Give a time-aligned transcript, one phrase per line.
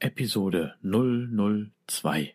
[0.00, 2.34] Episode 002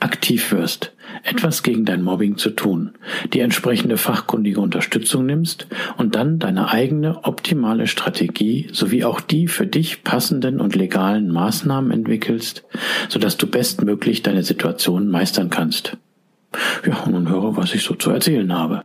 [0.00, 2.92] aktiv wirst, etwas gegen dein Mobbing zu tun,
[3.32, 5.66] die entsprechende fachkundige Unterstützung nimmst
[5.96, 11.90] und dann deine eigene optimale Strategie sowie auch die für dich passenden und legalen Maßnahmen
[11.90, 12.64] entwickelst,
[13.08, 15.96] sodass du bestmöglich deine Situation meistern kannst.
[16.86, 18.84] Ja, nun höre, was ich so zu erzählen habe.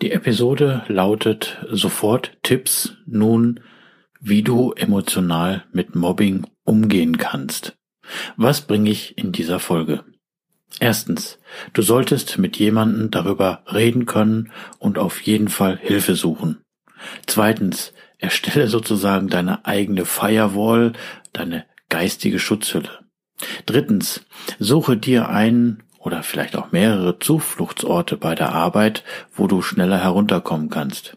[0.00, 3.60] Die Episode lautet sofort Tipps nun,
[4.20, 7.77] wie du emotional mit Mobbing umgehen kannst.
[8.36, 10.04] Was bringe ich in dieser Folge?
[10.80, 11.38] Erstens,
[11.72, 16.60] du solltest mit jemandem darüber reden können und auf jeden Fall Hilfe suchen.
[17.26, 20.92] Zweitens, erstelle sozusagen deine eigene Firewall,
[21.32, 23.00] deine geistige Schutzhülle.
[23.66, 24.24] Drittens,
[24.58, 29.04] suche dir einen oder vielleicht auch mehrere Zufluchtsorte bei der Arbeit,
[29.34, 31.16] wo du schneller herunterkommen kannst.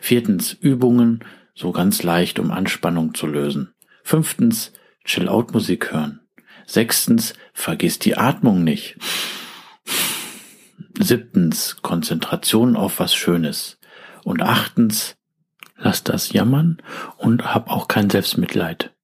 [0.00, 1.24] Viertens, Übungen,
[1.54, 3.72] so ganz leicht, um Anspannung zu lösen.
[4.02, 4.72] Fünftens,
[5.08, 6.20] Chill-Out-Musik hören.
[6.66, 8.98] Sechstens, vergiss die Atmung nicht.
[11.00, 13.78] Siebtens, Konzentration auf was Schönes.
[14.22, 15.16] Und achtens,
[15.76, 16.82] lass das jammern
[17.16, 18.94] und hab auch kein Selbstmitleid.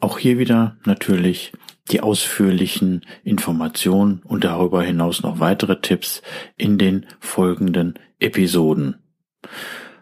[0.00, 1.52] Auch hier wieder natürlich
[1.90, 6.20] die ausführlichen Informationen und darüber hinaus noch weitere Tipps
[6.56, 8.96] in den folgenden Episoden.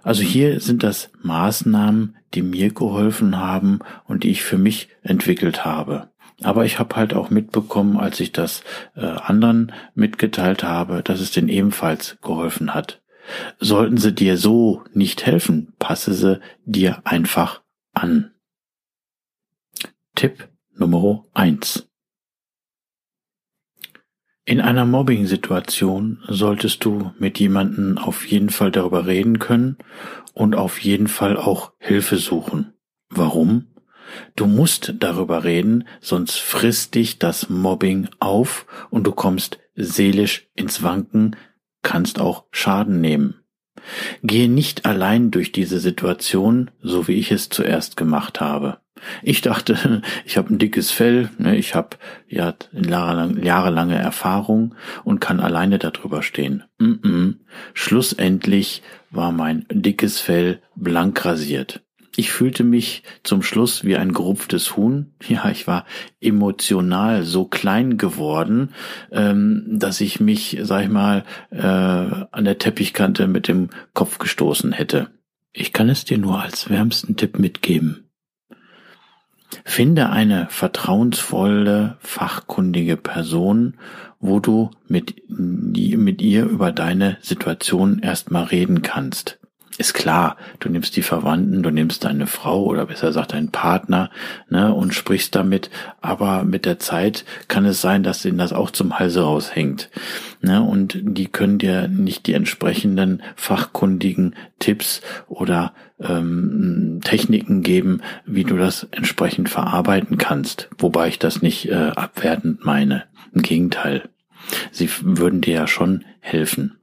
[0.02, 5.64] Also hier sind das Maßnahmen, die mir geholfen haben und die ich für mich entwickelt
[5.64, 6.10] habe.
[6.42, 8.62] Aber ich habe halt auch mitbekommen, als ich das
[8.96, 13.02] äh, anderen mitgeteilt habe, dass es denen ebenfalls geholfen hat.
[13.58, 18.32] Sollten sie dir so nicht helfen, passe sie dir einfach an.
[20.16, 21.88] Tipp Nummer eins:
[24.44, 29.76] in einer Mobbing-Situation solltest du mit jemandem auf jeden Fall darüber reden können
[30.34, 32.72] und auf jeden Fall auch Hilfe suchen.
[33.08, 33.68] Warum?
[34.36, 40.82] Du musst darüber reden, sonst frisst dich das Mobbing auf und du kommst seelisch ins
[40.82, 41.36] Wanken,
[41.82, 43.42] kannst auch Schaden nehmen.
[44.22, 48.80] Gehe nicht allein durch diese Situation, so wie ich es zuerst gemacht habe.
[49.22, 51.96] Ich dachte, ich habe ein dickes Fell, ne, ich habe
[52.28, 54.74] ja jahrelange Erfahrung
[55.04, 56.64] und kann alleine darüber stehen.
[56.78, 57.34] Mm -mm.
[57.74, 61.82] Schlussendlich war mein dickes Fell blank rasiert.
[62.14, 65.14] Ich fühlte mich zum Schluss wie ein gerupftes Huhn.
[65.28, 65.86] Ja, ich war
[66.20, 68.74] emotional so klein geworden,
[69.10, 74.72] ähm, dass ich mich, sag ich mal, äh, an der Teppichkante mit dem Kopf gestoßen
[74.72, 75.08] hätte.
[75.52, 78.01] Ich kann es dir nur als wärmsten Tipp mitgeben.
[79.64, 83.74] Finde eine vertrauensvolle, fachkundige Person,
[84.20, 89.38] wo du mit, mit ihr über deine Situation erstmal reden kannst.
[89.82, 94.10] Ist klar, du nimmst die Verwandten, du nimmst deine Frau oder besser gesagt deinen Partner
[94.48, 95.70] ne, und sprichst damit,
[96.00, 99.90] aber mit der Zeit kann es sein, dass denen das auch zum Halse raushängt.
[100.40, 108.44] Ne, und die können dir nicht die entsprechenden fachkundigen Tipps oder ähm, Techniken geben, wie
[108.44, 110.68] du das entsprechend verarbeiten kannst.
[110.78, 113.02] Wobei ich das nicht äh, abwertend meine.
[113.34, 114.08] Im Gegenteil.
[114.70, 116.76] Sie würden dir ja schon helfen.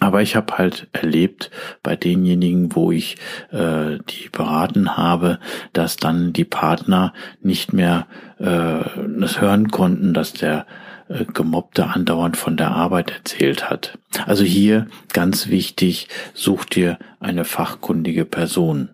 [0.00, 1.50] Aber ich habe halt erlebt
[1.82, 3.16] bei denjenigen, wo ich
[3.50, 5.38] äh, die beraten habe,
[5.72, 8.06] dass dann die Partner nicht mehr
[8.38, 8.84] äh,
[9.18, 10.66] das hören konnten, dass der
[11.08, 13.98] äh, Gemobbte andauernd von der Arbeit erzählt hat.
[14.26, 18.90] Also hier ganz wichtig, such dir eine fachkundige Person.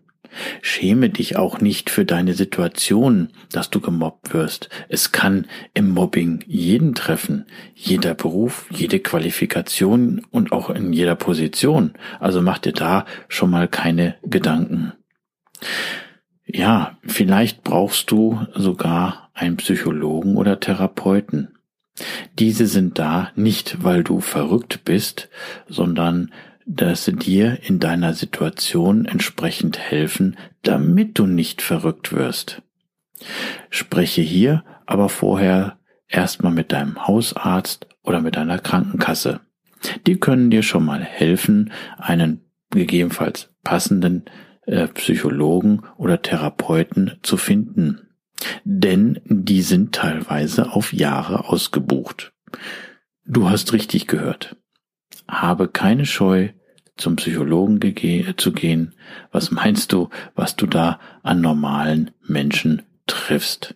[0.61, 4.69] Schäme dich auch nicht für deine Situation, dass du gemobbt wirst.
[4.88, 7.46] Es kann im Mobbing jeden treffen.
[7.75, 11.93] Jeder Beruf, jede Qualifikation und auch in jeder Position.
[12.20, 14.93] Also mach dir da schon mal keine Gedanken.
[16.44, 21.56] Ja, vielleicht brauchst du sogar einen Psychologen oder Therapeuten.
[22.38, 25.28] Diese sind da nicht, weil du verrückt bist,
[25.69, 26.32] sondern
[26.67, 32.62] dass sie dir in deiner Situation entsprechend helfen, damit du nicht verrückt wirst.
[33.70, 35.79] Spreche hier aber vorher
[36.09, 39.41] erstmal mit deinem Hausarzt oder mit deiner Krankenkasse.
[40.06, 44.25] Die können dir schon mal helfen, einen gegebenenfalls passenden
[44.67, 48.09] äh, Psychologen oder Therapeuten zu finden.
[48.64, 52.32] Denn die sind teilweise auf Jahre ausgebucht.
[53.25, 54.56] Du hast richtig gehört
[55.32, 56.50] habe keine Scheu,
[56.96, 57.81] zum Psychologen
[58.37, 58.94] zu gehen.
[59.32, 63.75] Was meinst du, was du da an normalen Menschen triffst?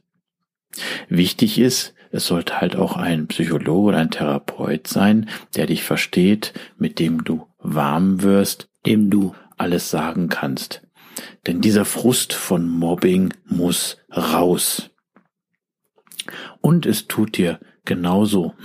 [1.09, 6.53] Wichtig ist, es sollte halt auch ein Psychologe oder ein Therapeut sein, der dich versteht,
[6.77, 10.83] mit dem du warm wirst, dem du alles sagen kannst.
[11.47, 14.91] Denn dieser Frust von Mobbing muss raus.
[16.61, 18.55] Und es tut dir genauso,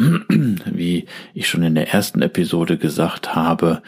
[0.65, 3.81] wie ich schon in der ersten Episode gesagt habe,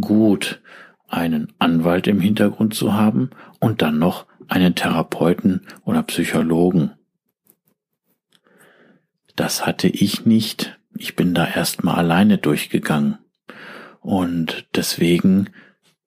[0.00, 0.60] gut,
[1.08, 3.30] einen Anwalt im Hintergrund zu haben
[3.60, 6.92] und dann noch einen Therapeuten oder Psychologen.
[9.34, 10.78] Das hatte ich nicht.
[10.96, 13.18] Ich bin da erstmal alleine durchgegangen.
[14.00, 15.50] Und deswegen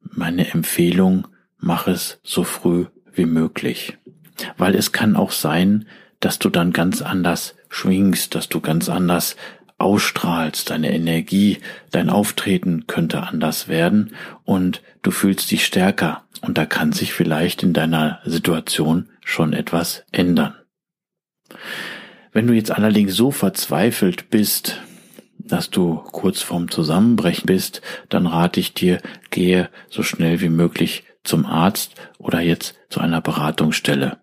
[0.01, 1.27] meine Empfehlung,
[1.57, 3.97] mach es so früh wie möglich.
[4.57, 5.87] Weil es kann auch sein,
[6.19, 9.35] dass du dann ganz anders schwingst, dass du ganz anders
[9.77, 11.59] ausstrahlst, deine Energie,
[11.91, 14.13] dein Auftreten könnte anders werden
[14.43, 20.03] und du fühlst dich stärker und da kann sich vielleicht in deiner Situation schon etwas
[20.11, 20.55] ändern.
[22.31, 24.81] Wenn du jetzt allerdings so verzweifelt bist,
[25.37, 29.01] dass du kurz vorm Zusammenbrechen bist, dann rate ich dir,
[29.31, 34.19] gehe so schnell wie möglich zum Arzt oder jetzt zu einer Beratungsstelle.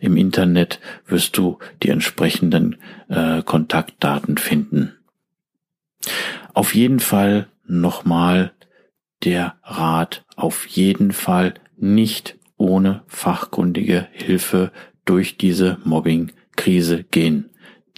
[0.00, 2.76] Im Internet wirst du die entsprechenden
[3.08, 4.96] äh, Kontaktdaten finden.
[6.54, 8.52] Auf jeden Fall nochmal
[9.24, 14.72] der Rat, auf jeden Fall nicht ohne fachkundige Hilfe
[15.04, 17.50] durch diese Mobbing-Krise gehen.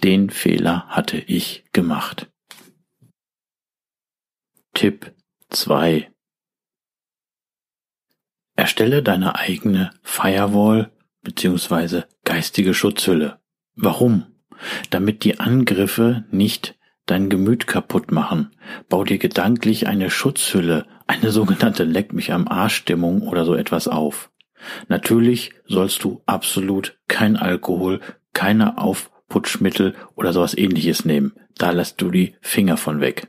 [0.03, 2.31] Den Fehler hatte ich gemacht.
[4.73, 5.13] Tipp
[5.49, 6.09] 2
[8.55, 10.91] Erstelle deine eigene Firewall
[11.23, 12.03] bzw.
[12.23, 13.39] geistige Schutzhülle.
[13.75, 14.25] Warum?
[14.89, 18.51] Damit die Angriffe nicht dein Gemüt kaputt machen.
[18.89, 23.87] Bau dir gedanklich eine Schutzhülle, eine sogenannte Leck mich am Arsch Stimmung oder so etwas
[23.87, 24.31] auf.
[24.87, 27.99] Natürlich sollst du absolut kein Alkohol,
[28.33, 31.33] keine Aufputschmittel oder sowas ähnliches nehmen.
[31.57, 33.27] Da lässt du die Finger von weg.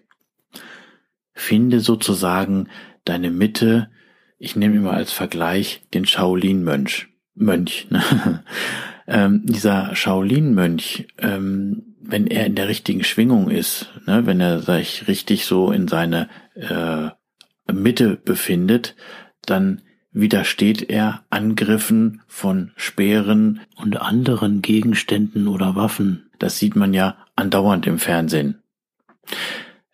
[1.33, 2.69] Finde sozusagen
[3.05, 3.91] deine Mitte.
[4.39, 7.12] Ich nehme immer als Vergleich den Shaolin-Mönch.
[7.35, 7.87] Mönch.
[7.91, 8.45] Ne?
[9.07, 15.09] ähm, dieser Shaolin-Mönch, ähm, wenn er in der richtigen Schwingung ist, ne, wenn er sich
[15.09, 17.11] richtig so in seine äh,
[17.73, 18.97] Mitte befindet,
[19.47, 26.31] dann widersteht er Angriffen von Speeren und anderen Gegenständen oder Waffen.
[26.39, 28.63] Das sieht man ja andauernd im Fernsehen.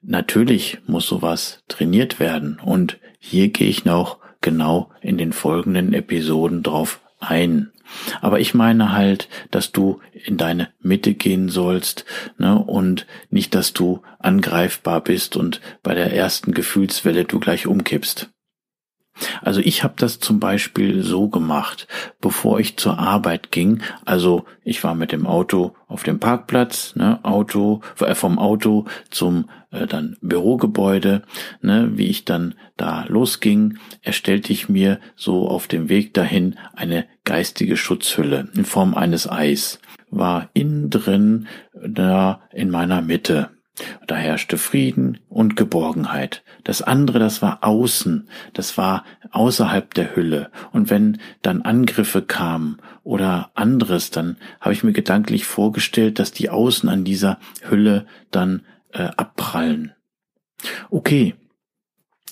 [0.01, 6.63] Natürlich muss sowas trainiert werden und hier gehe ich noch genau in den folgenden Episoden
[6.63, 7.73] drauf ein.
[8.21, 12.05] Aber ich meine halt, dass du in deine Mitte gehen sollst
[12.37, 18.31] ne, und nicht, dass du angreifbar bist und bei der ersten Gefühlswelle du gleich umkippst.
[19.43, 21.87] Also ich habe das zum Beispiel so gemacht,
[22.21, 23.83] bevor ich zur Arbeit ging.
[24.05, 29.49] Also ich war mit dem Auto auf dem Parkplatz, ne, Auto äh, vom Auto zum
[29.71, 31.23] äh, dann Bürogebäude,
[31.63, 37.07] ne, wie ich dann da losging, erstellte ich mir so auf dem Weg dahin eine
[37.25, 39.81] geistige Schutzhülle in Form eines Eis.
[40.11, 43.51] War innen drin da in meiner Mitte.
[44.07, 46.43] Da herrschte Frieden und Geborgenheit.
[46.65, 50.51] Das andere, das war außen, das war außerhalb der Hülle.
[50.73, 56.51] Und wenn dann Angriffe kamen oder anderes, dann habe ich mir gedanklich vorgestellt, dass die
[56.51, 59.93] außen an dieser Hülle dann äh, abprallen.
[60.91, 61.35] Okay,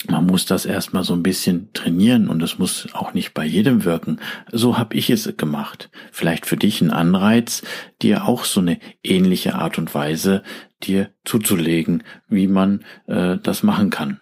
[0.08, 3.84] man muss das erstmal so ein bisschen trainieren und es muss auch nicht bei jedem
[3.84, 4.20] wirken.
[4.52, 5.90] So habe ich es gemacht.
[6.12, 7.62] Vielleicht für dich ein Anreiz,
[8.02, 10.42] dir auch so eine ähnliche Art und Weise
[10.82, 14.20] dir zuzulegen, wie man äh, das machen kann.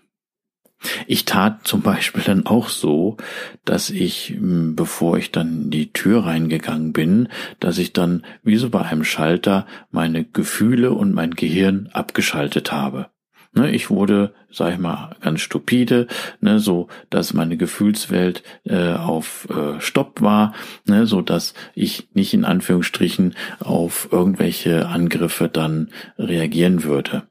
[1.07, 3.17] Ich tat zum Beispiel dann auch so,
[3.65, 7.29] dass ich, bevor ich dann die Tür reingegangen bin,
[7.59, 13.09] dass ich dann wie so bei einem Schalter meine Gefühle und mein Gehirn abgeschaltet habe.
[13.57, 16.09] Ne, ich wurde, sag ich mal, ganz stupide,
[16.41, 20.55] ne, so dass meine Gefühlswelt äh, auf äh, Stopp war,
[20.87, 27.23] ne, so dass ich nicht in Anführungsstrichen auf irgendwelche Angriffe dann reagieren würde.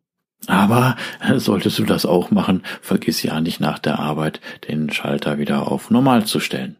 [0.47, 4.39] Aber äh, solltest du das auch machen, vergiss ja nicht nach der Arbeit
[4.69, 6.77] den Schalter wieder auf Normal zu stellen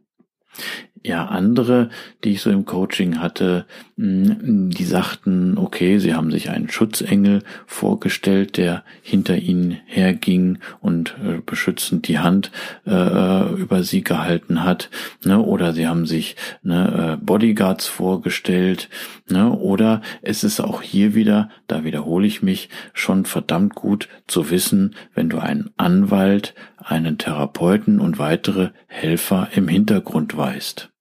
[1.05, 1.89] ja andere,
[2.23, 3.65] die ich so im Coaching hatte,
[3.97, 11.15] mm, die sagten, okay, sie haben sich einen Schutzengel vorgestellt, der hinter ihnen herging und
[11.23, 12.51] äh, beschützend die Hand
[12.85, 14.89] äh, über sie gehalten hat,
[15.25, 15.41] ne?
[15.41, 18.89] oder sie haben sich ne, äh, Bodyguards vorgestellt,
[19.29, 19.51] ne?
[19.51, 24.95] oder es ist auch hier wieder, da wiederhole ich mich, schon verdammt gut zu wissen,
[25.13, 30.92] wenn du einen Anwalt, einen Therapeuten und weitere Helfer im Hintergrund weißt.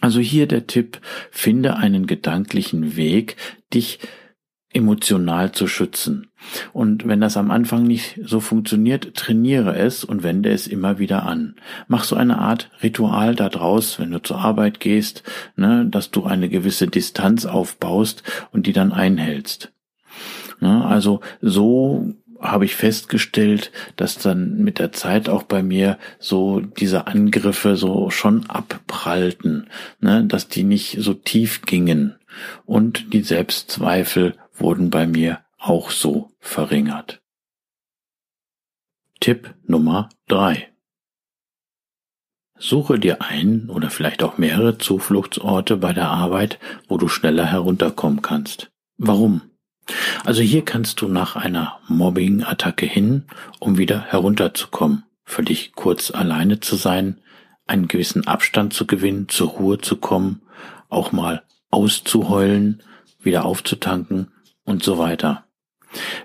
[0.00, 3.36] Also hier der Tipp, finde einen gedanklichen Weg,
[3.72, 4.00] dich
[4.74, 6.26] emotional zu schützen.
[6.72, 11.22] Und wenn das am Anfang nicht so funktioniert, trainiere es und wende es immer wieder
[11.22, 11.54] an.
[11.86, 15.22] Mach so eine Art Ritual daraus, wenn du zur Arbeit gehst,
[15.56, 19.72] ne, dass du eine gewisse Distanz aufbaust und die dann einhältst.
[20.60, 22.12] Ne, also so
[22.44, 28.10] habe ich festgestellt, dass dann mit der Zeit auch bei mir so diese Angriffe so
[28.10, 29.68] schon abprallten,
[30.00, 32.16] ne, dass die nicht so tief gingen
[32.66, 37.22] und die Selbstzweifel wurden bei mir auch so verringert.
[39.20, 40.70] Tipp Nummer drei:
[42.58, 46.58] Suche dir ein oder vielleicht auch mehrere Zufluchtsorte bei der Arbeit,
[46.88, 48.70] wo du schneller herunterkommen kannst.
[48.96, 49.42] Warum?
[50.24, 53.24] Also hier kannst du nach einer Mobbing-Attacke hin,
[53.58, 57.20] um wieder herunterzukommen, für dich kurz alleine zu sein,
[57.66, 60.42] einen gewissen Abstand zu gewinnen, zur Ruhe zu kommen,
[60.88, 62.82] auch mal auszuheulen,
[63.20, 64.28] wieder aufzutanken
[64.64, 65.44] und so weiter.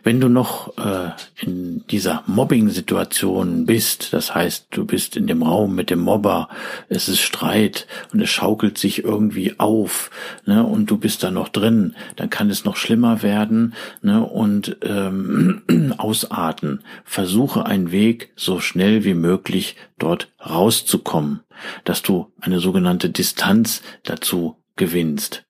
[0.03, 1.11] Wenn du noch äh,
[1.41, 6.49] in dieser Mobbing-Situation bist, das heißt, du bist in dem Raum mit dem Mobber,
[6.87, 10.11] es ist Streit und es schaukelt sich irgendwie auf,
[10.45, 14.77] ne, und du bist da noch drin, dann kann es noch schlimmer werden, ne, und
[14.83, 15.61] ähm,
[15.97, 16.83] ausarten.
[17.03, 21.41] Versuche einen Weg, so schnell wie möglich dort rauszukommen,
[21.83, 25.43] dass du eine sogenannte Distanz dazu gewinnst.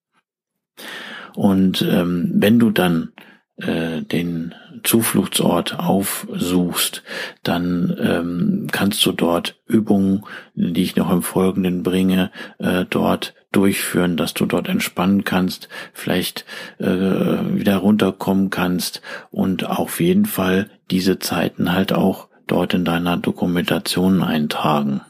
[1.36, 3.14] Und ähm, wenn du dann
[3.62, 7.04] äh, den Zufluchtsort aufsuchst,
[7.44, 10.24] dann ähm, kannst du dort Übungen,
[10.56, 16.46] die ich noch im Folgenden bringe, äh, dort durchführen, dass du dort entspannen kannst, vielleicht
[16.78, 19.01] äh, wieder runterkommen kannst
[19.32, 25.01] und auf jeden Fall diese Zeiten halt auch dort in deiner Dokumentation eintragen.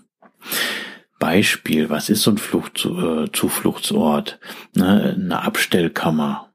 [1.20, 4.40] Beispiel, was ist so ein Flucht, äh, Zufluchtsort?
[4.74, 6.49] Ne, eine Abstellkammer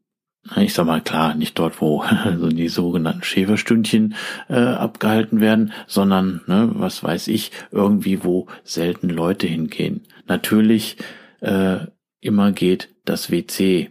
[0.56, 2.04] ich sag mal klar, nicht dort, wo
[2.38, 4.14] so die sogenannten Schäferstündchen
[4.48, 10.02] äh, abgehalten werden, sondern, ne, was weiß ich, irgendwie, wo selten Leute hingehen.
[10.26, 10.96] Natürlich
[11.40, 11.78] äh,
[12.20, 13.90] immer geht das WC.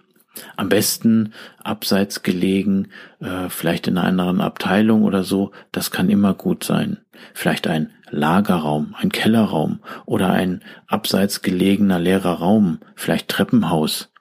[0.58, 1.34] Am besten
[1.64, 2.88] abseits gelegen,
[3.20, 6.98] äh, vielleicht in einer anderen Abteilung oder so, das kann immer gut sein.
[7.34, 14.12] Vielleicht ein Lagerraum, ein Kellerraum oder ein abseits gelegener leerer Raum, vielleicht Treppenhaus.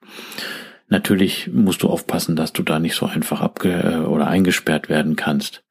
[0.93, 5.17] Natürlich musst du aufpassen, dass du da nicht so einfach abge äh, oder eingesperrt werden
[5.17, 5.65] kannst.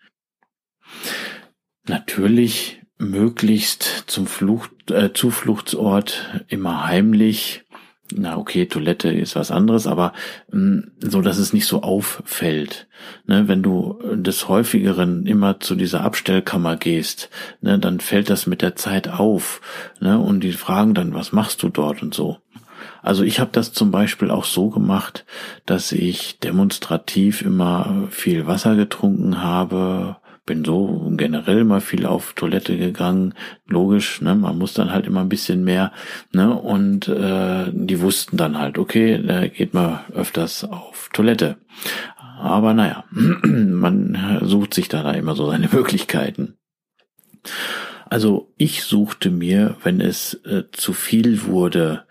[1.88, 7.66] Natürlich möglichst zum Flucht, äh, Zufluchtsort immer heimlich
[8.14, 10.12] na okay, Toilette ist was anderes, aber
[10.52, 12.88] mh, hm, so, dass es nicht so auffällt.
[13.26, 17.30] Ne, wenn du des häufigeren immer zu dieser Abstellkammer gehst,
[17.62, 19.62] ne, dann fällt das mit der Zeit auf.
[20.00, 22.40] Ne, und die fragen dann, was machst du dort und so.
[23.02, 25.26] Also ich habe das zum Beispiel auch so gemacht,
[25.66, 32.78] dass ich demonstrativ immer viel Wasser getrunken habe, bin so generell mal viel auf Toilette
[32.78, 33.34] gegangen.
[33.68, 35.92] Logisch, ne, man muss dann halt immer ein bisschen mehr,
[36.32, 41.58] ne, und äh, die wussten dann halt, okay, da geht man öfters auf Toilette.
[42.40, 46.56] Aber naja, man sucht sich da, da immer so seine Möglichkeiten.
[48.10, 52.04] Also ich suchte mir, wenn es äh, zu viel wurde,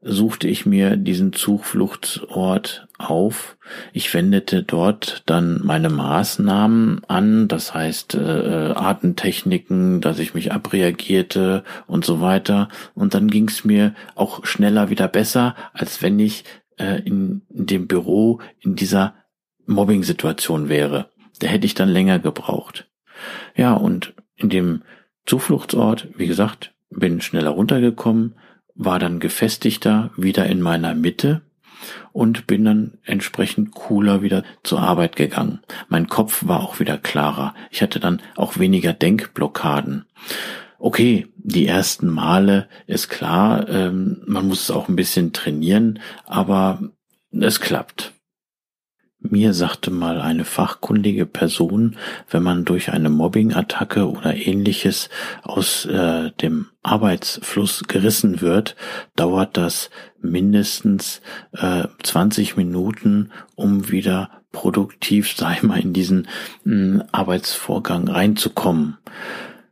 [0.00, 3.56] suchte ich mir diesen Zufluchtsort auf.
[3.92, 11.64] Ich wendete dort dann meine Maßnahmen an, das heißt äh, Artentechniken, dass ich mich abreagierte
[11.86, 12.68] und so weiter.
[12.94, 16.44] Und dann ging es mir auch schneller wieder besser, als wenn ich
[16.78, 19.14] äh, in, in dem Büro in dieser
[19.66, 21.10] Mobbing-Situation wäre.
[21.40, 22.88] Da hätte ich dann länger gebraucht.
[23.56, 24.82] Ja, und in dem
[25.26, 28.34] Zufluchtsort, wie gesagt, bin schneller runtergekommen,
[28.78, 31.42] war dann gefestigter wieder in meiner Mitte
[32.12, 35.60] und bin dann entsprechend cooler wieder zur Arbeit gegangen.
[35.88, 37.54] Mein Kopf war auch wieder klarer.
[37.70, 40.06] Ich hatte dann auch weniger Denkblockaden.
[40.78, 46.80] Okay, die ersten Male ist klar, ähm, man muss es auch ein bisschen trainieren, aber
[47.32, 48.12] es klappt.
[49.30, 51.96] Mir sagte mal eine fachkundige Person,
[52.30, 55.10] wenn man durch eine Mobbing-Attacke oder ähnliches
[55.42, 58.74] aus äh, dem Arbeitsfluss gerissen wird,
[59.16, 61.20] dauert das mindestens
[61.52, 66.28] äh, 20 Minuten, um wieder produktiv, ich mal, in diesen
[66.64, 68.96] mh, Arbeitsvorgang reinzukommen.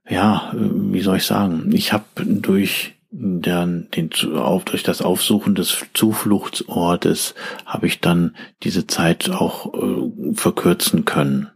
[0.09, 1.71] Ja, äh, wie soll ich sagen?
[1.73, 7.35] Ich habe durch dann den auf durch das Aufsuchen des Zufluchtsortes
[7.65, 11.51] habe ich dann diese Zeit auch äh, verkürzen können.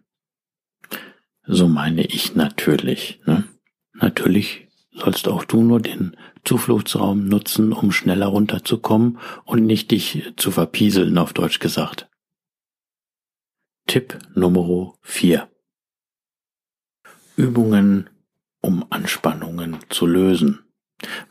[1.46, 3.20] So meine ich natürlich.
[3.26, 3.44] Ne?
[3.94, 10.50] Natürlich sollst auch du nur den Zufluchtsraum nutzen, um schneller runterzukommen und nicht dich zu
[10.50, 12.08] verpieseln, auf Deutsch gesagt.
[13.86, 15.48] Tipp Nummer 4.
[17.36, 18.08] Übungen,
[18.60, 20.60] um Anspannungen zu lösen.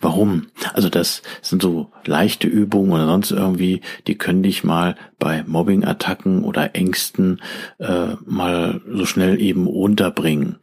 [0.02, 0.48] Warum?
[0.74, 6.44] Also das sind so leichte Übungen oder sonst irgendwie, die können dich mal bei Mobbing-Attacken
[6.44, 7.42] oder Ängsten
[7.77, 10.58] äh, mal so schnell eben unterbringen.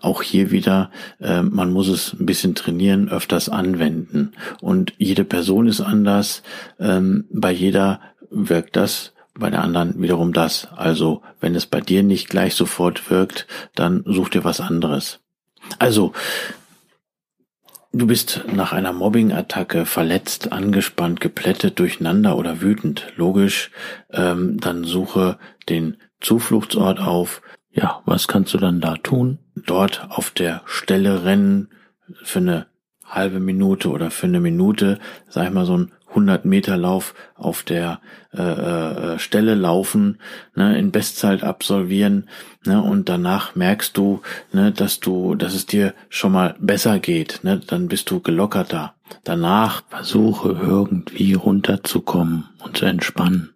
[0.00, 0.90] Auch hier wieder,
[1.20, 4.32] äh, man muss es ein bisschen trainieren, öfters anwenden.
[4.60, 6.42] Und jede Person ist anders.
[6.80, 10.68] Ähm, bei jeder wirkt das bei der anderen wiederum das.
[10.76, 15.20] Also wenn es bei dir nicht gleich sofort wirkt, dann such dir was anderes.
[15.78, 16.12] Also
[17.92, 23.12] Du bist nach einer Mobbing-Attacke verletzt, angespannt, geplättet, durcheinander oder wütend.
[23.16, 23.70] Logisch,
[24.10, 25.38] ähm, dann suche
[25.70, 27.40] den Zufluchtsort auf.
[27.70, 29.38] Ja, was kannst du dann da tun?
[29.54, 31.70] Dort auf der Stelle rennen
[32.22, 32.66] für eine
[33.04, 34.98] halbe Minute oder für eine Minute,
[35.28, 38.00] sag ich mal so ein 100 Meter Lauf auf der
[38.32, 40.18] äh, äh, Stelle laufen,
[40.54, 42.28] ne, in Bestzeit absolvieren,
[42.64, 44.20] ne, und danach merkst du,
[44.52, 48.94] ne, dass du, dass es dir schon mal besser geht, ne, dann bist du gelockerter.
[49.24, 53.54] Danach versuche irgendwie runterzukommen und zu entspannen.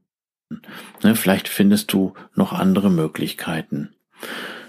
[1.02, 3.94] Ne, vielleicht findest du noch andere Möglichkeiten.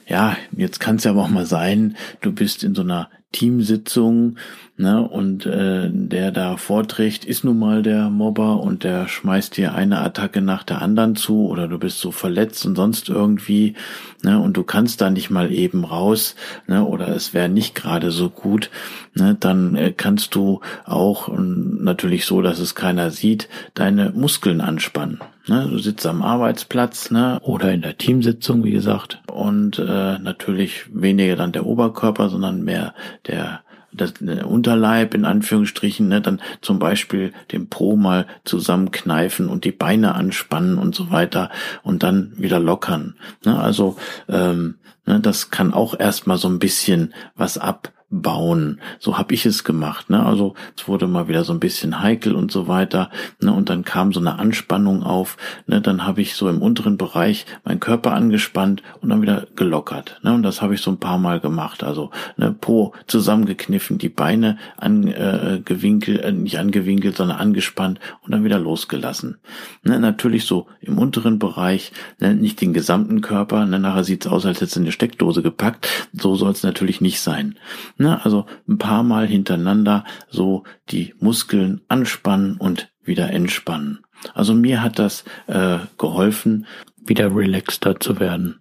[0.08, 4.38] Ja, jetzt kann es ja auch mal sein, du bist in so einer Teamsitzung,
[4.78, 9.76] ne, und äh, der da vorträgt, ist nun mal der Mobber und der schmeißt dir
[9.76, 13.76] eine Attacke nach der anderen zu oder du bist so verletzt und sonst irgendwie,
[14.24, 16.36] ne, und du kannst da nicht mal eben raus,
[16.68, 18.72] ne, oder es wäre nicht gerade so gut,
[19.16, 25.20] ne, dann äh, kannst du auch natürlich so, dass es keiner sieht, deine Muskeln anspannen.
[25.48, 30.86] Ne, du sitzt am Arbeitsplatz ne, oder in der Teamsitzung, wie gesagt, und äh, natürlich
[30.94, 32.94] weniger dann der Oberkörper, sondern mehr
[33.28, 33.62] der
[33.96, 40.16] das Unterleib in Anführungsstrichen, ne, dann zum Beispiel den Po mal zusammenkneifen und die Beine
[40.16, 41.50] anspannen und so weiter
[41.84, 43.16] und dann wieder lockern.
[43.46, 43.98] Ne, also
[44.28, 48.80] ähm, ne, das kann auch erstmal so ein bisschen was ab bauen.
[49.00, 50.10] So habe ich es gemacht.
[50.10, 50.24] Ne?
[50.24, 53.10] Also es wurde mal wieder so ein bisschen heikel und so weiter.
[53.42, 53.52] Ne?
[53.52, 55.38] Und dann kam so eine Anspannung auf.
[55.66, 55.82] Ne?
[55.82, 60.20] Dann habe ich so im unteren Bereich meinen Körper angespannt und dann wieder gelockert.
[60.22, 60.34] Ne?
[60.34, 61.84] Und das habe ich so ein paar Mal gemacht.
[61.84, 68.44] Also ne, Po zusammengekniffen, die Beine angewinkelt, äh, äh, nicht angewinkelt, sondern angespannt und dann
[68.44, 69.38] wieder losgelassen.
[69.84, 70.00] Ne?
[70.00, 72.36] Natürlich so im unteren Bereich, ne?
[72.36, 73.66] nicht den gesamten Körper.
[73.66, 73.80] Ne?
[73.80, 75.88] Nachher sieht's aus, als hätte es eine Steckdose gepackt.
[76.14, 77.56] So soll es natürlich nicht sein.
[78.04, 78.24] Ne?
[78.24, 84.06] Also ein paar Mal hintereinander so die Muskeln anspannen und wieder entspannen.
[84.34, 88.60] Also mir hat das äh, geholfen, wieder relaxter zu werden.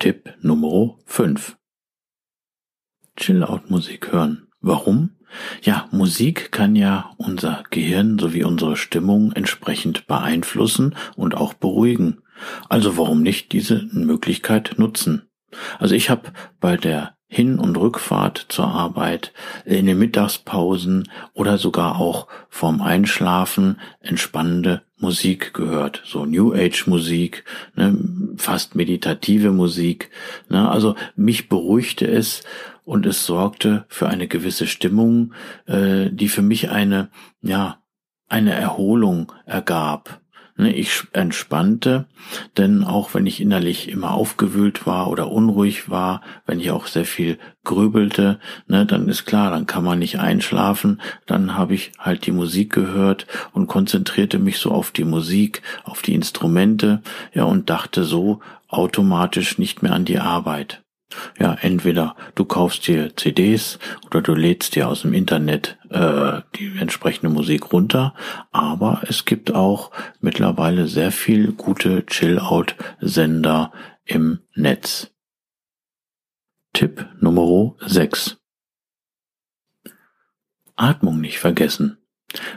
[0.00, 1.56] Tipp Nummer 5.
[3.16, 4.48] Chill-Out-Musik hören.
[4.60, 5.16] Warum?
[5.62, 12.20] Ja, Musik kann ja unser Gehirn sowie unsere Stimmung entsprechend beeinflussen und auch beruhigen.
[12.68, 15.28] Also warum nicht diese Möglichkeit nutzen?
[15.78, 19.32] Also ich habe bei der hin- und Rückfahrt zur Arbeit,
[19.66, 27.44] in den Mittagspausen oder sogar auch vorm Einschlafen entspannende Musik gehört, so New Age Musik,
[27.76, 27.96] ne,
[28.36, 30.10] fast meditative Musik.
[30.48, 32.42] Ne, also mich beruhigte es
[32.84, 35.34] und es sorgte für eine gewisse Stimmung,
[35.66, 37.10] äh, die für mich eine,
[37.42, 37.78] ja,
[38.28, 40.20] eine Erholung ergab.
[40.60, 42.06] Ne, ich entspannte,
[42.56, 47.04] denn auch wenn ich innerlich immer aufgewühlt war oder unruhig war, wenn ich auch sehr
[47.04, 52.26] viel grübelte, ne, dann ist klar, dann kann man nicht einschlafen, dann habe ich halt
[52.26, 57.70] die Musik gehört und konzentrierte mich so auf die Musik, auf die Instrumente, ja, und
[57.70, 60.82] dachte so automatisch nicht mehr an die Arbeit.
[61.38, 66.76] Ja, entweder du kaufst dir CDs oder du lädst dir aus dem Internet äh, die
[66.78, 68.14] entsprechende Musik runter,
[68.50, 69.90] aber es gibt auch
[70.20, 73.72] mittlerweile sehr viel gute Chill-Out-Sender
[74.04, 75.10] im Netz.
[76.74, 78.36] Tipp Nummer 6.
[80.76, 81.98] Atmung nicht vergessen.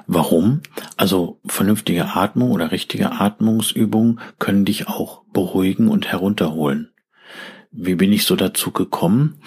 [0.05, 0.61] Warum?
[0.97, 6.90] Also vernünftige Atmung oder richtige Atmungsübungen können dich auch beruhigen und herunterholen.
[7.71, 9.41] Wie bin ich so dazu gekommen?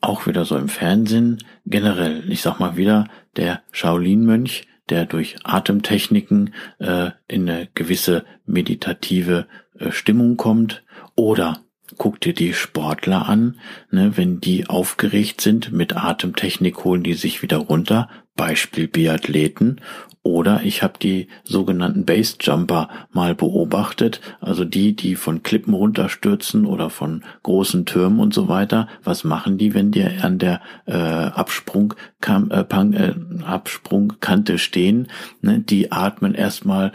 [0.00, 1.38] Auch wieder so im Fernsehen.
[1.66, 9.46] Generell, ich sag mal wieder, der Shaolin-Mönch, der durch Atemtechniken äh, in eine gewisse meditative
[9.78, 10.82] äh, Stimmung kommt.
[11.14, 11.60] Oder
[11.98, 13.58] guck dir die Sportler an,
[13.90, 18.08] ne, wenn die aufgeregt sind mit Atemtechnik, holen die sich wieder runter.
[18.38, 19.82] Beispiel Biathleten
[20.22, 26.88] oder ich habe die sogenannten Basejumper mal beobachtet, also die, die von Klippen runterstürzen oder
[26.88, 28.88] von großen Türmen und so weiter.
[29.02, 35.08] Was machen die, wenn die an der äh, Absprung, kam, äh, Pang, äh, Absprungkante stehen?
[35.40, 35.58] Ne?
[35.60, 36.92] Die atmen erstmal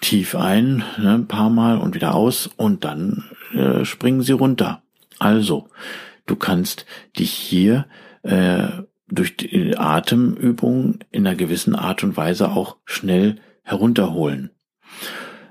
[0.00, 4.82] tief ein, ne, ein paar Mal und wieder aus und dann äh, springen sie runter.
[5.18, 5.68] Also,
[6.26, 6.84] du kannst
[7.18, 7.86] dich hier
[8.22, 8.68] äh,
[9.08, 14.50] durch die Atemübung in einer gewissen Art und Weise auch schnell herunterholen.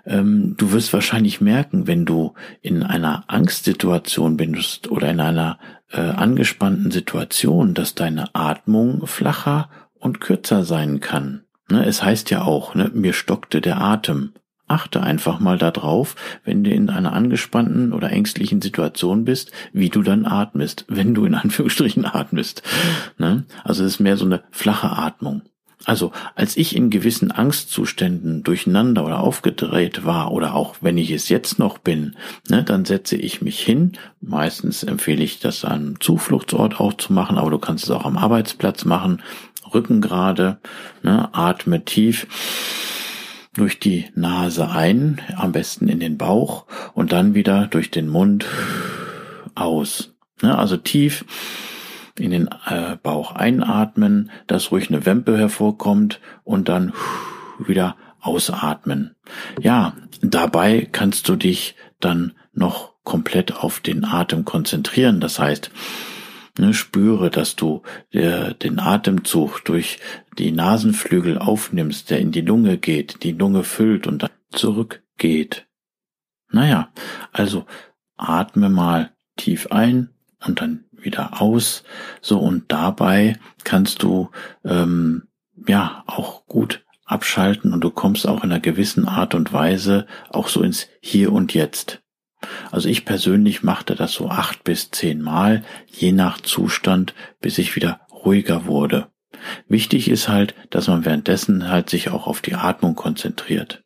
[0.05, 5.57] Ähm, du wirst wahrscheinlich merken, wenn du in einer Angstsituation bist oder in einer
[5.91, 11.45] äh, angespannten Situation, dass deine Atmung flacher und kürzer sein kann.
[11.69, 14.33] Ne, es heißt ja auch, ne, mir stockte der Atem.
[14.67, 20.01] Achte einfach mal darauf, wenn du in einer angespannten oder ängstlichen Situation bist, wie du
[20.01, 22.63] dann atmest, wenn du in Anführungsstrichen atmest.
[23.17, 23.43] Ne?
[23.63, 25.43] Also es ist mehr so eine flache Atmung.
[25.85, 31.29] Also als ich in gewissen Angstzuständen durcheinander oder aufgedreht war oder auch wenn ich es
[31.29, 32.15] jetzt noch bin,
[32.49, 33.93] ne, dann setze ich mich hin.
[34.19, 38.05] Meistens empfehle ich das an einem Zufluchtsort auch zu machen, aber du kannst es auch
[38.05, 39.21] am Arbeitsplatz machen.
[39.73, 40.57] Rücken gerade,
[41.03, 42.27] ne, atme tief
[43.55, 48.45] durch die Nase ein, am besten in den Bauch und dann wieder durch den Mund
[49.55, 50.13] aus.
[50.41, 51.25] Also tief
[52.17, 56.93] in den äh, Bauch einatmen, dass ruhig eine Wempe hervorkommt und dann
[57.59, 59.15] wieder ausatmen.
[59.61, 65.19] Ja, dabei kannst du dich dann noch komplett auf den Atem konzentrieren.
[65.19, 65.71] Das heißt,
[66.57, 67.81] Ne, spüre, dass du
[68.13, 69.99] der, den Atemzug durch
[70.37, 75.67] die Nasenflügel aufnimmst, der in die Lunge geht, die Lunge füllt und dann zurückgeht.
[76.49, 76.91] Naja,
[77.31, 77.65] also
[78.15, 80.09] atme mal tief ein
[80.45, 81.83] und dann wieder aus.
[82.21, 84.29] So und dabei kannst du
[84.63, 85.27] ähm,
[85.67, 90.47] ja auch gut abschalten und du kommst auch in einer gewissen Art und Weise auch
[90.47, 92.01] so ins Hier und Jetzt.
[92.71, 97.75] Also ich persönlich machte das so acht bis zehn Mal, je nach Zustand, bis ich
[97.75, 99.07] wieder ruhiger wurde.
[99.67, 103.83] Wichtig ist halt, dass man währenddessen halt sich auch auf die Atmung konzentriert.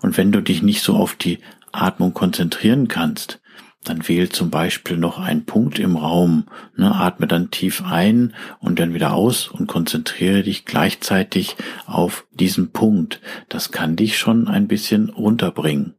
[0.00, 1.38] Und wenn du dich nicht so auf die
[1.72, 3.40] Atmung konzentrieren kannst,
[3.84, 8.78] dann wähl zum Beispiel noch einen Punkt im Raum, ne, atme dann tief ein und
[8.78, 13.20] dann wieder aus und konzentriere dich gleichzeitig auf diesen Punkt.
[13.48, 15.94] Das kann dich schon ein bisschen runterbringen.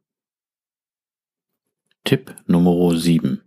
[2.03, 3.41] Tipp Nummer 7.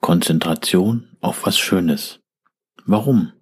[0.00, 2.21] Konzentration auf was Schönes.
[2.86, 3.32] Warum?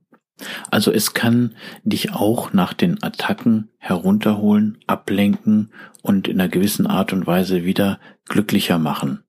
[0.70, 5.70] Also es kann dich auch nach den Attacken herunterholen, ablenken
[6.02, 9.22] und in einer gewissen Art und Weise wieder glücklicher machen.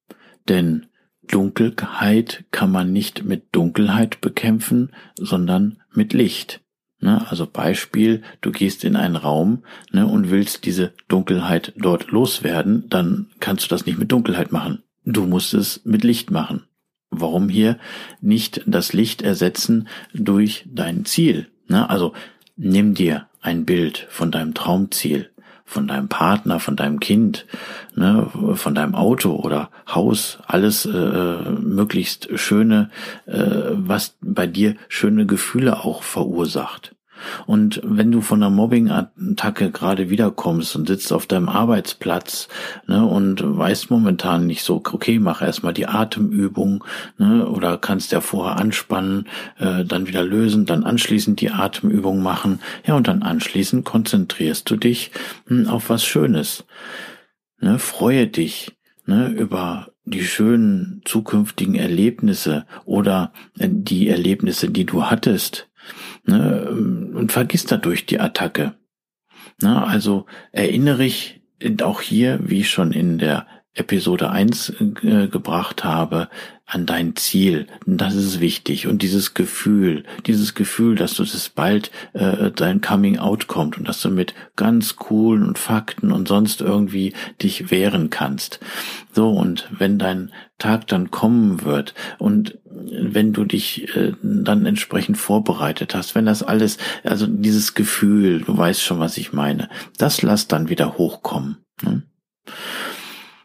[0.47, 0.87] Denn
[1.27, 6.61] Dunkelheit kann man nicht mit Dunkelheit bekämpfen, sondern mit Licht.
[6.99, 7.25] Ne?
[7.29, 13.27] Also Beispiel, du gehst in einen Raum ne, und willst diese Dunkelheit dort loswerden, dann
[13.39, 14.83] kannst du das nicht mit Dunkelheit machen.
[15.03, 16.63] Du musst es mit Licht machen.
[17.11, 17.77] Warum hier
[18.21, 21.47] nicht das Licht ersetzen durch dein Ziel?
[21.67, 21.89] Ne?
[21.89, 22.13] Also
[22.57, 25.31] nimm dir ein Bild von deinem Traumziel
[25.71, 27.45] von deinem Partner, von deinem Kind,
[27.95, 32.89] ne, von deinem Auto oder Haus, alles äh, möglichst schöne,
[33.25, 33.39] äh,
[33.71, 36.90] was bei dir schöne Gefühle auch verursacht.
[37.45, 42.47] Und wenn du von einer Mobbing-Attacke gerade wiederkommst und sitzt auf deinem Arbeitsplatz
[42.87, 46.83] ne, und weißt momentan nicht so, okay, mach erstmal die Atemübung
[47.17, 49.27] ne, oder kannst ja vorher anspannen,
[49.59, 54.75] äh, dann wieder lösen, dann anschließend die Atemübung machen, ja, und dann anschließend konzentrierst du
[54.75, 55.11] dich
[55.47, 56.65] hm, auf was Schönes.
[57.59, 58.71] Ne, freue dich
[59.05, 65.69] ne, über die schönen zukünftigen Erlebnisse oder äh, die Erlebnisse, die du hattest
[66.25, 68.75] ne, und vergiss dadurch die Attacke.
[69.61, 71.41] Na, also erinnere ich
[71.81, 76.27] auch hier, wie schon in der Episode 1 äh, gebracht habe,
[76.65, 77.67] an dein Ziel.
[77.85, 78.87] Das ist wichtig.
[78.87, 83.87] Und dieses Gefühl, dieses Gefühl, dass du das bald äh, dein Coming Out kommt und
[83.87, 88.59] dass du mit ganz coolen Fakten und sonst irgendwie dich wehren kannst.
[89.13, 95.17] So, und wenn dein Tag dann kommen wird und wenn du dich äh, dann entsprechend
[95.17, 100.21] vorbereitet hast, wenn das alles, also dieses Gefühl, du weißt schon, was ich meine, das
[100.21, 101.57] lass dann wieder hochkommen.
[101.81, 102.03] Ne?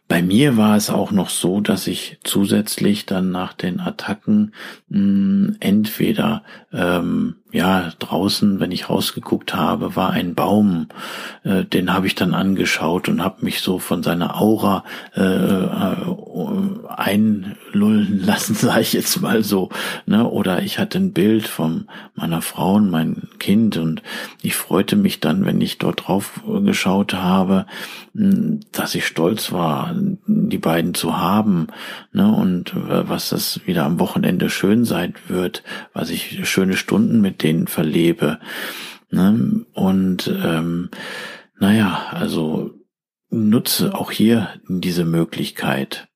[0.08, 4.54] Bei mir war es auch noch so, dass ich zusätzlich dann nach den Attacken
[4.88, 10.88] mh, hm, entweder ähm, ja draußen, wenn ich rausgeguckt habe, war ein Baum,
[11.42, 14.84] äh, den habe ich dann angeschaut und habe mich so von seiner Aura
[15.16, 15.96] äh, äh,
[16.88, 19.70] einlullen lassen, sage ich jetzt mal so.
[20.04, 20.28] Ne?
[20.28, 24.02] Oder ich hatte ein Bild von meiner Frau und mein Kind und
[24.42, 27.66] ich freute mich dann, wenn ich dort drauf geschaut habe,
[28.14, 29.94] hm, dass ich stolz war,
[30.26, 31.68] die beiden zu haben
[32.12, 32.30] ne?
[32.30, 35.62] und was das wieder am Wochenende schön sein wird,
[35.94, 38.40] was ich schöne Stunden mit denen verlebe.
[39.10, 39.64] Ne?
[39.72, 40.90] Und ähm,
[41.58, 42.74] naja, also
[43.30, 46.08] nutze auch hier diese Möglichkeit.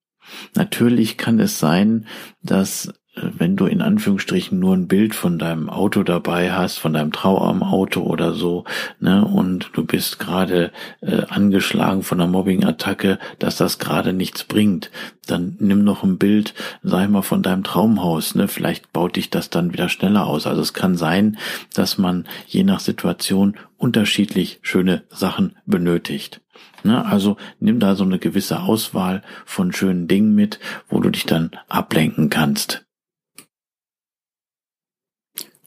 [0.55, 2.07] Natürlich kann es sein,
[2.41, 7.11] dass wenn du in Anführungsstrichen nur ein Bild von deinem Auto dabei hast, von deinem
[7.11, 8.63] Trauarmauto oder so,
[8.99, 10.71] ne, und du bist gerade
[11.01, 14.91] äh, angeschlagen von einer Mobbing-Attacke, dass das gerade nichts bringt,
[15.27, 19.49] dann nimm noch ein Bild, sag mal, von deinem Traumhaus, ne, vielleicht baut dich das
[19.49, 20.47] dann wieder schneller aus.
[20.47, 21.37] Also es kann sein,
[21.73, 26.39] dass man je nach Situation unterschiedlich schöne Sachen benötigt.
[26.83, 31.25] Ne, also nimm da so eine gewisse Auswahl von schönen Dingen mit, wo du dich
[31.25, 32.85] dann ablenken kannst.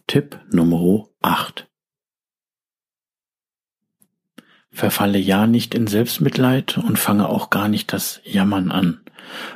[0.07, 1.67] Tipp Nummer 8.
[4.71, 9.01] Verfalle ja nicht in Selbstmitleid und fange auch gar nicht das Jammern an.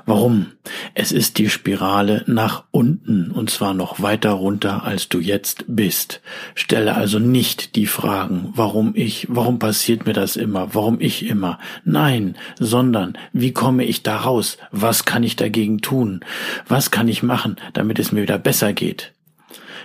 [0.07, 0.53] Warum?
[0.95, 6.23] Es ist die Spirale nach unten und zwar noch weiter runter, als du jetzt bist.
[6.55, 11.59] Stelle also nicht die Fragen, warum ich, warum passiert mir das immer, warum ich immer.
[11.85, 14.57] Nein, sondern wie komme ich da raus?
[14.73, 16.25] Was kann ich dagegen tun?
[16.67, 19.13] Was kann ich machen, damit es mir wieder besser geht?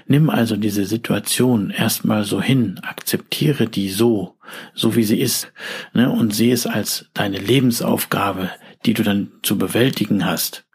[0.08, 4.38] Nimm also diese Situation erstmal so hin, akzeptiere die so,
[4.74, 5.52] so wie sie ist,
[5.94, 8.50] ne, und sehe es als deine Lebensaufgabe,
[8.86, 10.66] die du dann zu bewältigen hast.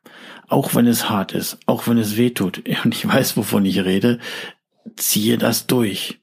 [0.48, 3.84] Auch wenn es hart ist, auch wenn es weh tut, und ich weiß, wovon ich
[3.84, 4.18] rede,
[4.96, 6.20] ziehe das durch.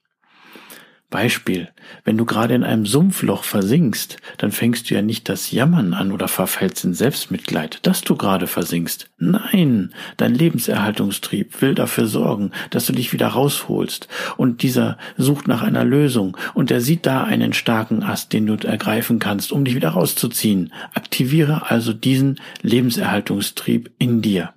[1.15, 1.69] Beispiel,
[2.04, 6.12] wenn du gerade in einem Sumpfloch versinkst, dann fängst du ja nicht das Jammern an
[6.12, 9.10] oder verfällst in Selbstmitleid, dass du gerade versinkst.
[9.17, 14.10] Nein, dein Lebenserhaltungstrieb will dafür sorgen, dass du dich wieder rausholst.
[14.36, 18.56] Und dieser sucht nach einer Lösung und er sieht da einen starken Ast, den du
[18.67, 20.73] ergreifen kannst, um dich wieder rauszuziehen.
[20.93, 24.54] Aktiviere also diesen Lebenserhaltungstrieb in dir.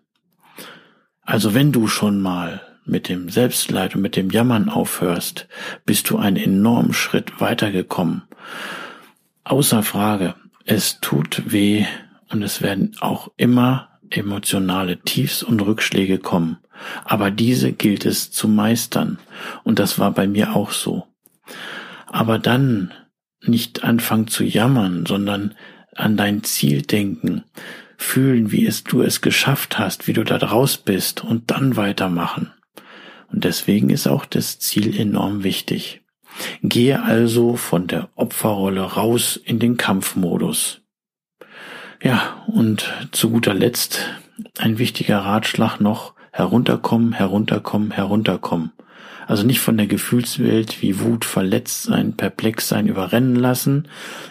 [1.23, 5.49] Also wenn du schon mal mit dem Selbstleid und mit dem Jammern aufhörst,
[5.85, 8.23] bist du einen enormen Schritt weitergekommen.
[9.45, 11.87] Außer Frage, es tut weh
[12.29, 16.59] und es werden auch immer emotionale Tiefs und Rückschläge kommen.
[17.05, 19.19] Aber diese gilt es zu meistern.
[19.65, 21.07] Und das war bei mir auch so.
[22.07, 22.93] Aber dann
[23.43, 25.55] nicht anfangen zu jammern, sondern
[25.95, 27.45] an dein Ziel denken,
[27.97, 32.53] fühlen, wie es du es geschafft hast, wie du da draus bist und dann weitermachen.
[33.31, 36.03] Und deswegen ist auch das Ziel enorm wichtig.
[36.63, 40.83] Gehe also von der Opferrolle raus in den Kampfmodus.
[42.03, 44.09] Ja, und zu guter Letzt
[44.59, 48.73] ein wichtiger Ratschlag noch, herunterkommen, herunterkommen, herunterkommen.
[49.29, 53.87] Also nicht von der Gefühlswelt wie Wut, verletzt sein, perplex sein überrennen lassen.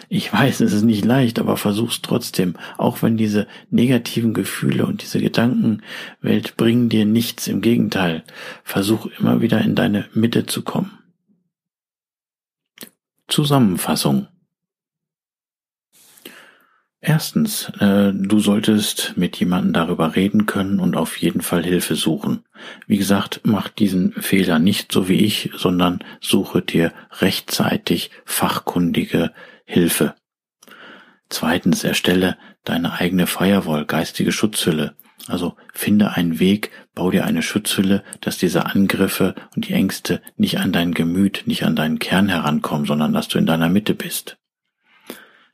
[0.08, 2.54] Ich weiß, es ist nicht leicht, aber versuch's trotzdem.
[2.78, 7.46] Auch wenn diese negativen Gefühle und diese Gedankenwelt bringen dir nichts.
[7.46, 8.24] Im Gegenteil.
[8.64, 10.98] Versuch immer wieder in deine Mitte zu kommen.
[13.28, 14.26] Zusammenfassung.
[17.00, 22.44] Erstens, äh, du solltest mit jemandem darüber reden können und auf jeden Fall Hilfe suchen.
[22.88, 29.32] Wie gesagt, mach diesen Fehler nicht so wie ich, sondern suche dir rechtzeitig fachkundige
[29.64, 30.16] Hilfe.
[31.28, 34.96] Zweitens, erstelle deine eigene Firewall, geistige Schutzhülle.
[35.28, 40.58] Also finde einen Weg, bau dir eine Schutzhülle, dass diese Angriffe und die Ängste nicht
[40.58, 44.38] an dein Gemüt, nicht an deinen Kern herankommen, sondern dass du in deiner Mitte bist.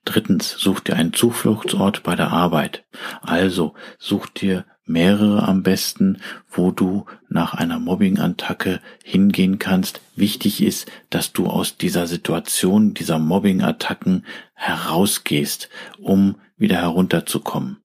[0.05, 2.85] Drittens, such dir einen Zufluchtsort bei der Arbeit.
[3.23, 6.19] Also such dir mehrere am besten,
[6.51, 10.01] wo du nach einer Mobbing-Attacke hingehen kannst.
[10.15, 17.79] Wichtig ist, dass du aus dieser Situation, dieser Mobbing-Attacken herausgehst, um wieder herunterzukommen.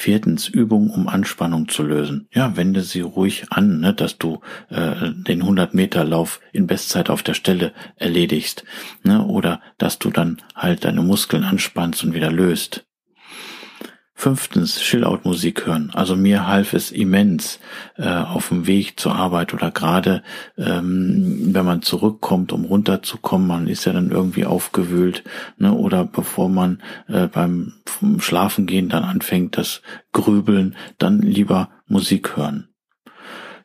[0.00, 2.28] Viertens, Übung, um Anspannung zu lösen.
[2.32, 7.34] Ja, wende sie ruhig an, ne, dass du äh, den 100-Meter-Lauf in Bestzeit auf der
[7.34, 8.62] Stelle erledigst.
[9.02, 12.87] Ne, oder dass du dann halt deine Muskeln anspannst und wieder löst.
[14.18, 15.92] Fünftens, Chill-Out-Musik hören.
[15.94, 17.60] Also mir half es immens
[17.96, 20.24] äh, auf dem Weg zur Arbeit oder gerade
[20.56, 25.22] ähm, wenn man zurückkommt, um runterzukommen, man ist ja dann irgendwie aufgewühlt,
[25.56, 25.72] ne?
[25.72, 27.74] oder bevor man äh, beim
[28.18, 32.66] Schlafengehen dann anfängt, das Grübeln, dann lieber Musik hören.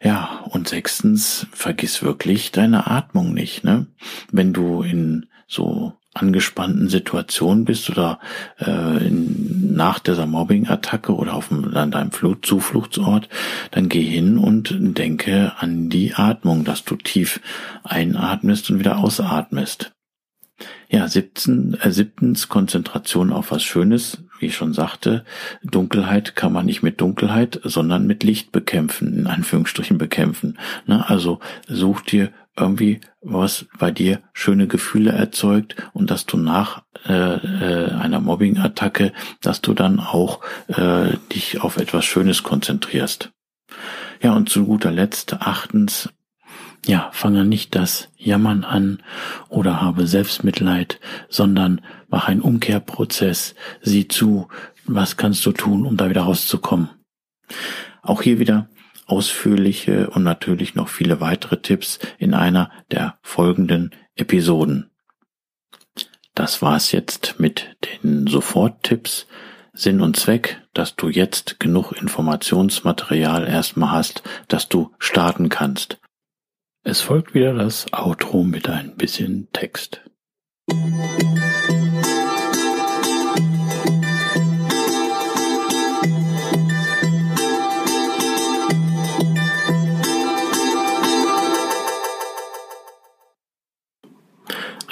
[0.04, 3.64] Ja, und sechstens, vergiss wirklich deine Atmung nicht.
[3.64, 3.88] Ne?
[4.32, 8.20] Wenn du in so angespannten Situation bist oder
[8.60, 13.30] äh, in, nach dieser Mobbing-Attacke oder auf dem, an deinem Flut Zufluchtsort,
[13.72, 17.42] dann geh hin und denke an die Atmung, dass du tief
[17.84, 19.92] einatmest und wieder ausatmest.
[20.90, 24.24] Ja, siebten, äh, siebtens Konzentration auf was Schönes.
[24.40, 25.26] Wie ich schon sagte,
[25.64, 30.60] Dunkelheit kann man nicht mit Dunkelheit, sondern mit Licht bekämpfen, in Anführungsstrichen bekämpfen.
[30.86, 31.08] Ne?
[31.10, 37.14] Also such dir irgendwie was bei dir schöne Gefühle erzeugt und dass du nach äh,
[37.14, 43.32] äh, einer Mobbing-Attacke, dass du dann auch äh, dich auf etwas Schönes konzentrierst.
[44.22, 46.10] Ja, und zu guter Letzt achtens,
[46.86, 49.02] ja, fange nicht das Jammern an
[49.50, 54.48] oder habe Selbstmitleid, sondern mach einen Umkehrprozess, sieh zu,
[54.86, 56.90] was kannst du tun, um da wieder rauszukommen.
[58.02, 58.68] Auch hier wieder
[59.06, 64.90] ausführliche und natürlich noch viele weitere Tipps in einer der folgenden Episoden.
[66.36, 69.28] Das war's jetzt mit den Soforttipps.
[69.76, 76.00] Sinn und Zweck, dass du jetzt genug Informationsmaterial erstmal hast, dass du starten kannst.
[76.84, 80.02] Es folgt wieder das Outro mit ein bisschen Text.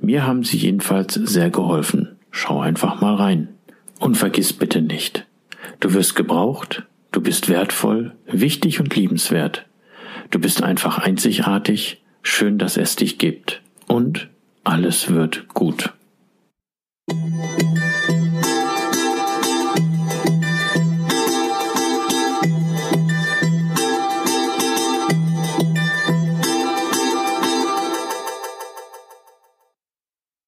[0.00, 2.16] Mir haben sie jedenfalls sehr geholfen.
[2.30, 3.48] Schau einfach mal rein.
[3.98, 5.26] Und vergiss bitte nicht,
[5.80, 9.66] du wirst gebraucht, du bist wertvoll, wichtig und liebenswert.
[10.30, 13.60] Du bist einfach einzigartig, schön, dass es dich gibt.
[13.86, 14.28] Und
[14.64, 15.92] alles wird gut.